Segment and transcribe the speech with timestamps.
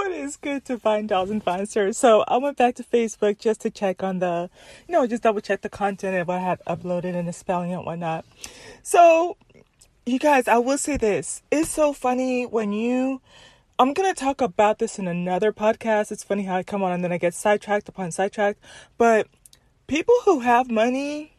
[0.00, 1.98] it is good to find dolls and monsters.
[1.98, 4.50] So I went back to Facebook just to check on the,
[4.88, 7.72] you know, just double check the content and what I had uploaded and the spelling
[7.72, 8.24] and whatnot.
[8.82, 9.36] So,
[10.06, 11.42] you guys, I will say this.
[11.50, 13.20] It's so funny when you
[13.78, 16.12] I'm gonna talk about this in another podcast.
[16.12, 18.60] It's funny how I come on and then I get sidetracked upon sidetracked.
[18.96, 19.26] But
[19.86, 21.31] people who have money,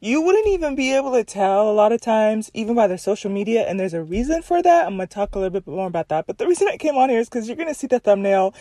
[0.00, 3.30] you wouldn't even be able to tell a lot of times, even by their social
[3.30, 4.86] media, and there's a reason for that.
[4.86, 6.26] I'm gonna talk a little bit more about that.
[6.26, 8.54] But the reason I came on here is because you're gonna see the thumbnail.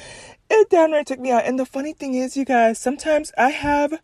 [0.50, 1.46] It near took me out.
[1.46, 4.00] And the funny thing is, you guys, sometimes I have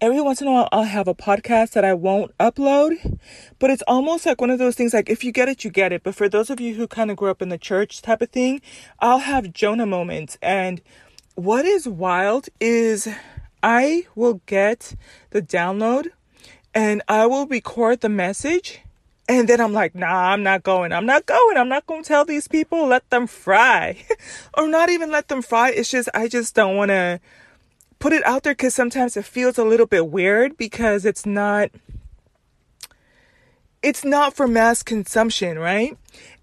[0.00, 3.18] every once in a while I'll have a podcast that I won't upload,
[3.58, 5.92] but it's almost like one of those things like if you get it, you get
[5.92, 6.02] it.
[6.02, 8.30] But for those of you who kind of grew up in the church type of
[8.30, 8.60] thing,
[9.00, 10.38] I'll have Jonah moments.
[10.40, 10.80] And
[11.34, 13.08] what is wild is
[13.62, 14.94] I will get
[15.30, 16.08] the download
[16.74, 18.80] and I will record the message.
[19.28, 20.92] And then I'm like, nah, I'm not going.
[20.92, 21.56] I'm not going.
[21.56, 24.04] I'm not going to tell these people, let them fry.
[24.54, 25.70] or not even let them fry.
[25.70, 27.20] It's just, I just don't want to
[28.00, 31.70] put it out there because sometimes it feels a little bit weird because it's not
[33.82, 35.96] it's not for mass consumption, right?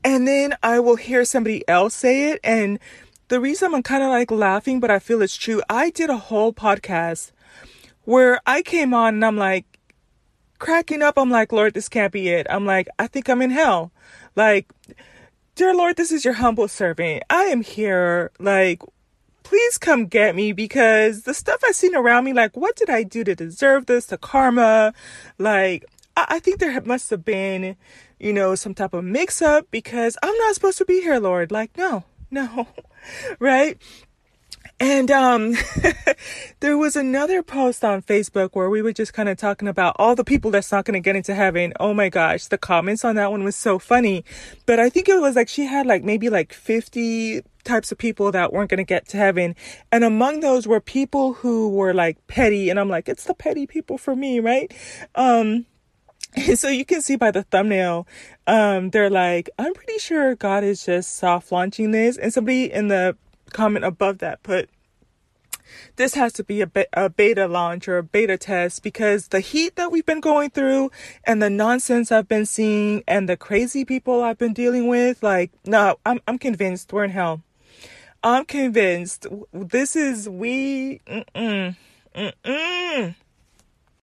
[0.04, 2.80] And then I will hear somebody else say it and
[3.28, 5.62] the reason I'm kind of like laughing but I feel it's true.
[5.70, 7.32] I did a whole podcast
[8.04, 9.66] where I came on and I'm like
[10.60, 11.18] cracking up.
[11.18, 13.92] I'm like, "Lord, this can't be it." I'm like, "I think I'm in hell."
[14.36, 14.68] Like,
[15.56, 17.24] "Dear Lord, this is your humble servant.
[17.30, 18.82] I am here like
[19.48, 23.04] please come get me because the stuff I've seen around me, like, what did I
[23.04, 24.08] do to deserve this?
[24.08, 24.94] The karma,
[25.38, 25.86] like,
[26.18, 27.78] I, I think there must have been,
[28.20, 31.50] you know, some type of mix up because I'm not supposed to be here, Lord.
[31.50, 32.68] Like, no, no,
[33.40, 33.82] right?
[34.80, 35.56] And um
[36.60, 40.14] there was another post on Facebook where we were just kind of talking about all
[40.14, 41.74] the people that's not going to get into heaven.
[41.80, 44.24] Oh my gosh, the comments on that one was so funny.
[44.66, 48.32] But I think it was like she had like maybe like 50 types of people
[48.32, 49.56] that weren't going to get to heaven.
[49.92, 53.66] And among those were people who were like petty and I'm like it's the petty
[53.66, 54.72] people for me, right?
[55.16, 55.66] Um
[56.56, 58.08] so you can see by the thumbnail,
[58.46, 62.18] um, they're like, I'm pretty sure God is just soft launching this.
[62.18, 63.18] And somebody in the
[63.52, 64.70] comment above that put
[65.96, 69.40] this has to be a, be- a beta launch or a beta test because the
[69.40, 70.92] heat that we've been going through
[71.24, 75.52] and the nonsense I've been seeing and the crazy people I've been dealing with, like,
[75.66, 77.42] no, I'm, I'm convinced we're in hell.
[78.24, 81.76] I'm convinced this is we, mm-mm,
[82.16, 83.16] mm-mm.